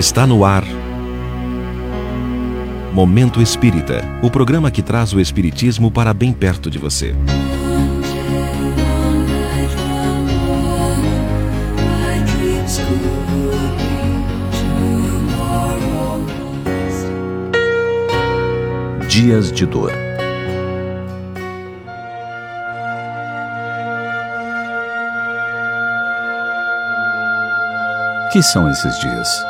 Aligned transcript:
Está 0.00 0.26
no 0.26 0.46
ar. 0.46 0.64
Momento 2.90 3.42
Espírita 3.42 4.00
o 4.22 4.30
programa 4.30 4.70
que 4.70 4.80
traz 4.80 5.12
o 5.12 5.20
Espiritismo 5.20 5.90
para 5.90 6.14
bem 6.14 6.32
perto 6.32 6.70
de 6.70 6.78
você. 6.78 7.14
Dias 19.06 19.52
de 19.52 19.66
Dor 19.66 19.92
Que 28.32 28.42
são 28.42 28.70
esses 28.70 28.98
dias? 29.00 29.49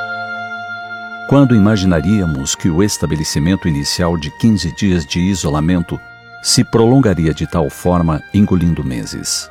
Quando 1.31 1.55
imaginaríamos 1.55 2.57
que 2.57 2.69
o 2.69 2.83
estabelecimento 2.83 3.69
inicial 3.69 4.17
de 4.17 4.33
15 4.33 4.73
dias 4.73 5.07
de 5.07 5.21
isolamento 5.21 5.97
se 6.43 6.65
prolongaria 6.65 7.33
de 7.33 7.47
tal 7.47 7.71
forma, 7.71 8.21
engolindo 8.35 8.83
meses? 8.83 9.49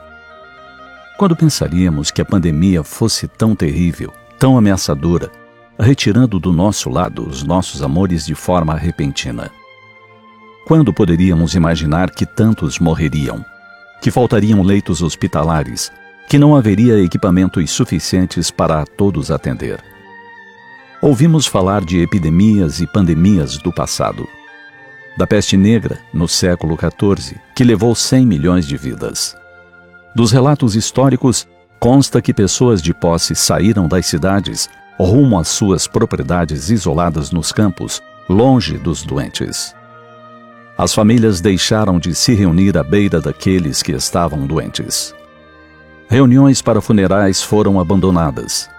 Quando 1.17 1.37
pensaríamos 1.37 2.11
que 2.11 2.21
a 2.21 2.25
pandemia 2.25 2.83
fosse 2.83 3.29
tão 3.29 3.55
terrível, 3.55 4.11
tão 4.37 4.57
ameaçadora, 4.57 5.31
retirando 5.79 6.37
do 6.37 6.51
nosso 6.51 6.89
lado 6.89 7.25
os 7.25 7.43
nossos 7.43 7.81
amores 7.81 8.25
de 8.25 8.35
forma 8.35 8.75
repentina? 8.75 9.49
Quando 10.67 10.91
poderíamos 10.91 11.55
imaginar 11.55 12.11
que 12.11 12.25
tantos 12.25 12.77
morreriam, 12.77 13.41
que 14.01 14.11
faltariam 14.11 14.61
leitos 14.63 15.01
hospitalares, 15.01 15.93
que 16.27 16.37
não 16.37 16.57
haveria 16.57 17.01
equipamentos 17.01 17.71
suficientes 17.71 18.51
para 18.51 18.81
a 18.81 18.85
todos 18.85 19.31
atender. 19.31 19.88
Ouvimos 21.01 21.47
falar 21.47 21.85
de 21.85 22.01
epidemias 22.01 22.81
e 22.81 22.87
pandemias 22.87 23.57
do 23.57 23.71
passado. 23.71 24.27
Da 25.17 25.25
peste 25.25 25.55
negra, 25.55 25.97
no 26.13 26.27
século 26.27 26.77
XIV, 26.77 27.37
que 27.55 27.63
levou 27.63 27.95
100 27.95 28.25
milhões 28.25 28.67
de 28.67 28.75
vidas. 28.75 29.33
Dos 30.13 30.33
relatos 30.33 30.75
históricos, 30.75 31.47
consta 31.79 32.21
que 32.21 32.33
pessoas 32.33 32.81
de 32.81 32.93
posse 32.93 33.33
saíram 33.33 33.87
das 33.87 34.07
cidades 34.07 34.69
rumo 34.99 35.39
às 35.39 35.47
suas 35.47 35.87
propriedades 35.87 36.69
isoladas 36.69 37.31
nos 37.31 37.53
campos, 37.53 38.01
longe 38.27 38.77
dos 38.77 39.01
doentes. 39.01 39.73
As 40.77 40.93
famílias 40.93 41.39
deixaram 41.39 41.97
de 41.97 42.13
se 42.13 42.33
reunir 42.33 42.77
à 42.77 42.83
beira 42.83 43.21
daqueles 43.21 43.81
que 43.81 43.93
estavam 43.93 44.45
doentes. 44.45 45.15
Reuniões 46.09 46.61
para 46.61 46.81
funerais 46.81 47.41
foram 47.41 47.79
abandonadas. 47.79 48.69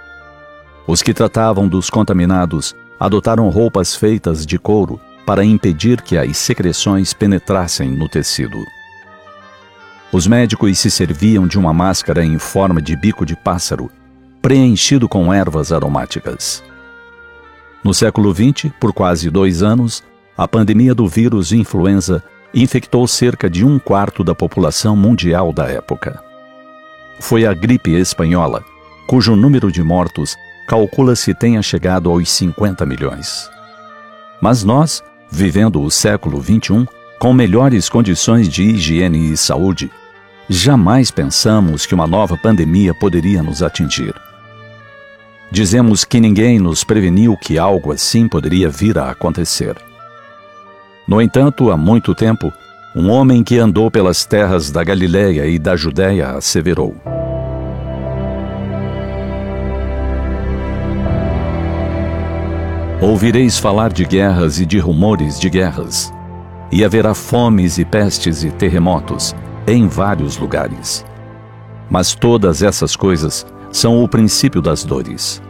Os 0.91 1.02
que 1.02 1.14
tratavam 1.14 1.69
dos 1.69 1.88
contaminados 1.88 2.74
adotaram 2.98 3.48
roupas 3.48 3.94
feitas 3.94 4.44
de 4.44 4.58
couro 4.58 4.98
para 5.24 5.44
impedir 5.44 6.02
que 6.02 6.19
as 6.19 6.36
secreções 6.36 7.14
penetrassem 7.14 7.88
no 7.88 8.08
tecido. 8.08 8.58
Os 10.11 10.27
médicos 10.27 10.77
se 10.80 10.91
serviam 10.91 11.46
de 11.46 11.56
uma 11.56 11.72
máscara 11.72 12.24
em 12.24 12.41
forma 12.41 12.83
de 12.83 12.96
bico 12.96 13.24
de 13.24 13.36
pássaro, 13.36 13.88
preenchido 14.42 15.08
com 15.08 15.33
ervas 15.33 15.70
aromáticas. 15.70 16.61
No 17.84 17.94
século 17.94 18.34
XX, 18.34 18.72
por 18.80 18.92
quase 18.92 19.30
dois 19.30 19.62
anos, 19.62 20.02
a 20.36 20.48
pandemia 20.48 20.92
do 20.92 21.06
vírus 21.06 21.52
influenza 21.52 22.20
infectou 22.52 23.06
cerca 23.06 23.48
de 23.48 23.64
um 23.64 23.78
quarto 23.78 24.24
da 24.24 24.34
população 24.34 24.96
mundial 24.96 25.52
da 25.52 25.68
época 25.68 26.20
foi 27.20 27.44
a 27.44 27.52
gripe 27.52 27.92
espanhola, 27.92 28.64
cujo 29.06 29.36
número 29.36 29.70
de 29.70 29.83
mortos 29.83 30.36
calcula-se 30.71 31.35
tenha 31.35 31.61
chegado 31.61 32.09
aos 32.09 32.31
50 32.31 32.87
milhões. 32.87 33.51
Mas 34.41 34.63
nós, 34.63 35.03
vivendo 35.29 35.83
o 35.83 35.91
século 35.91 36.41
XXI, 36.41 36.86
com 37.19 37.33
melhores 37.33 37.89
condições 37.89 38.48
de 38.48 38.63
higiene 38.63 39.33
e 39.33 39.36
saúde, 39.36 39.91
jamais 40.48 41.11
pensamos 41.11 41.86
que 41.86 41.95
uma 41.95 42.07
nova 42.07 42.36
pandemia 42.36 42.95
poderia 42.95 43.42
nos 43.42 43.64
atingir. 43.64 44.14
Dizemos 45.51 46.05
que 46.05 46.20
ninguém 46.20 46.61
nos 46.61 46.85
preveniu 46.85 47.36
que 47.36 47.59
algo 47.59 47.91
assim 47.91 48.29
poderia 48.29 48.70
vir 48.70 48.97
a 48.97 49.11
acontecer. 49.11 49.75
No 51.05 51.20
entanto, 51.20 51.73
há 51.73 51.77
muito 51.77 52.14
tempo, 52.14 52.53
um 52.95 53.11
homem 53.11 53.42
que 53.42 53.59
andou 53.59 53.91
pelas 53.91 54.25
terras 54.25 54.70
da 54.70 54.85
Galiléia 54.85 55.47
e 55.47 55.59
da 55.59 55.75
Judéia 55.75 56.30
asseverou: 56.30 56.95
Ouvireis 63.02 63.58
falar 63.58 63.90
de 63.90 64.05
guerras 64.05 64.61
e 64.61 64.66
de 64.66 64.78
rumores 64.78 65.40
de 65.40 65.48
guerras, 65.48 66.12
e 66.70 66.84
haverá 66.84 67.14
fomes 67.14 67.78
e 67.78 67.84
pestes 67.84 68.44
e 68.44 68.50
terremotos 68.50 69.34
em 69.66 69.88
vários 69.88 70.36
lugares. 70.36 71.02
Mas 71.88 72.14
todas 72.14 72.62
essas 72.62 72.94
coisas 72.94 73.46
são 73.72 74.05
o 74.05 74.08
princípio 74.08 74.61
das 74.61 74.84
dores. 74.84 75.42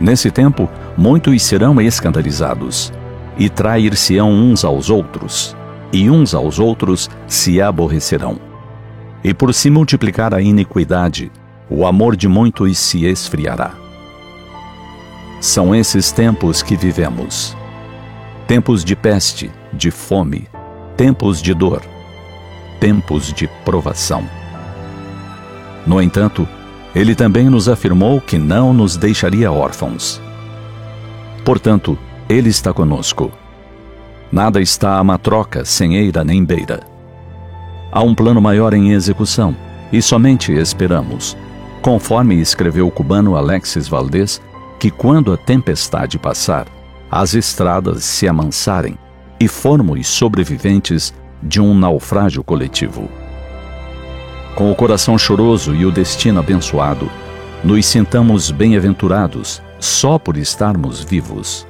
Nesse 0.00 0.30
tempo, 0.30 0.70
muitos 0.96 1.42
serão 1.42 1.78
escandalizados, 1.82 2.90
e 3.38 3.50
trair-se-ão 3.50 4.30
uns 4.32 4.64
aos 4.64 4.88
outros 4.88 5.54
e 5.92 6.08
uns 6.10 6.34
aos 6.34 6.58
outros 6.58 7.10
se 7.26 7.60
aborrecerão. 7.60 8.38
E 9.22 9.34
por 9.34 9.52
se 9.52 9.68
multiplicar 9.68 10.32
a 10.32 10.40
iniquidade, 10.40 11.30
o 11.68 11.86
amor 11.86 12.16
de 12.16 12.26
muitos 12.26 12.78
se 12.78 13.04
esfriará. 13.04 13.87
São 15.40 15.74
esses 15.74 16.10
tempos 16.10 16.62
que 16.62 16.76
vivemos. 16.76 17.56
Tempos 18.46 18.84
de 18.84 18.96
peste, 18.96 19.50
de 19.72 19.90
fome, 19.90 20.48
tempos 20.96 21.40
de 21.40 21.54
dor, 21.54 21.82
tempos 22.80 23.32
de 23.32 23.46
provação. 23.64 24.24
No 25.86 26.00
entanto, 26.02 26.48
ele 26.94 27.14
também 27.14 27.48
nos 27.48 27.68
afirmou 27.68 28.20
que 28.20 28.38
não 28.38 28.72
nos 28.72 28.96
deixaria 28.96 29.52
órfãos. 29.52 30.20
Portanto, 31.44 31.98
ele 32.28 32.48
está 32.48 32.72
conosco 32.72 33.30
Nada 34.30 34.60
está 34.60 34.98
a 34.98 35.04
matroca 35.04 35.64
sem 35.64 35.96
eira 35.96 36.22
nem 36.22 36.44
beira. 36.44 36.80
Há 37.90 38.02
um 38.02 38.14
plano 38.14 38.42
maior 38.42 38.74
em 38.74 38.92
execução 38.92 39.56
e 39.90 40.02
somente 40.02 40.52
esperamos, 40.52 41.34
conforme 41.80 42.38
escreveu 42.38 42.86
o 42.86 42.90
cubano 42.90 43.36
Alexis 43.36 43.88
Valdez, 43.88 44.38
que 44.78 44.90
quando 44.90 45.32
a 45.32 45.36
tempestade 45.36 46.18
passar, 46.18 46.66
as 47.10 47.34
estradas 47.34 48.04
se 48.04 48.28
amansarem 48.28 48.96
e 49.40 49.48
formos 49.48 50.06
sobreviventes 50.06 51.12
de 51.42 51.60
um 51.60 51.74
naufrágio 51.74 52.44
coletivo. 52.44 53.08
Com 54.54 54.70
o 54.70 54.74
coração 54.74 55.16
choroso 55.16 55.74
e 55.74 55.86
o 55.86 55.90
destino 55.90 56.40
abençoado, 56.40 57.10
nos 57.62 57.86
sintamos 57.86 58.50
bem-aventurados 58.50 59.62
só 59.78 60.18
por 60.18 60.36
estarmos 60.36 61.02
vivos. 61.02 61.66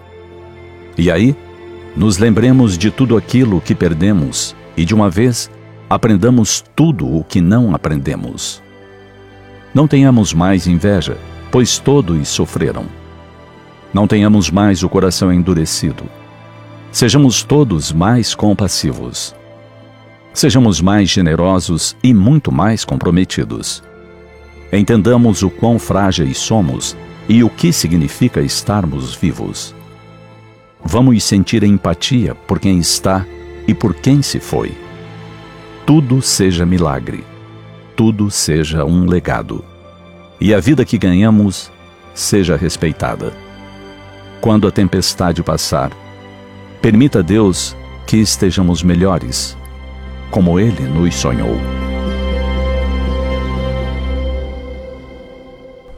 E 0.96 1.10
aí, 1.10 1.36
nos 1.96 2.18
lembremos 2.18 2.76
de 2.76 2.90
tudo 2.90 3.16
aquilo 3.16 3.60
que 3.60 3.74
perdemos 3.74 4.54
e, 4.76 4.84
de 4.84 4.94
uma 4.94 5.10
vez, 5.10 5.50
aprendamos 5.88 6.64
tudo 6.74 7.06
o 7.06 7.24
que 7.24 7.40
não 7.40 7.74
aprendemos. 7.74 8.62
Não 9.74 9.86
tenhamos 9.86 10.32
mais 10.32 10.66
inveja, 10.66 11.16
pois 11.50 11.78
todos 11.78 12.28
sofreram. 12.28 12.86
Não 13.92 14.06
tenhamos 14.06 14.50
mais 14.50 14.82
o 14.82 14.88
coração 14.88 15.32
endurecido. 15.32 16.04
Sejamos 16.92 17.42
todos 17.42 17.92
mais 17.92 18.34
compassivos. 18.34 19.34
Sejamos 20.32 20.80
mais 20.80 21.08
generosos 21.08 21.96
e 22.02 22.12
muito 22.12 22.52
mais 22.52 22.84
comprometidos. 22.84 23.82
Entendamos 24.72 25.42
o 25.42 25.50
quão 25.50 25.78
frágeis 25.78 26.38
somos 26.38 26.96
e 27.28 27.42
o 27.42 27.50
que 27.50 27.72
significa 27.72 28.40
estarmos 28.40 29.14
vivos. 29.14 29.74
Vamos 30.84 31.22
sentir 31.24 31.62
empatia 31.62 32.34
por 32.34 32.60
quem 32.60 32.78
está 32.78 33.26
e 33.66 33.74
por 33.74 33.94
quem 33.94 34.22
se 34.22 34.38
foi. 34.38 34.72
Tudo 35.86 36.22
seja 36.22 36.64
milagre, 36.64 37.24
tudo 37.96 38.30
seja 38.30 38.84
um 38.84 39.06
legado. 39.06 39.64
E 40.40 40.54
a 40.54 40.60
vida 40.60 40.84
que 40.84 40.96
ganhamos 40.96 41.70
seja 42.14 42.56
respeitada. 42.56 43.32
Quando 44.40 44.68
a 44.68 44.70
tempestade 44.70 45.42
passar, 45.42 45.90
permita 46.80 47.18
a 47.18 47.22
Deus 47.22 47.76
que 48.06 48.18
estejamos 48.18 48.82
melhores, 48.82 49.56
como 50.30 50.60
Ele 50.60 50.82
nos 50.82 51.14
sonhou. 51.14 51.56